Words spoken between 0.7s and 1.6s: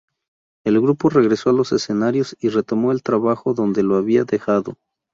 grupo regresó a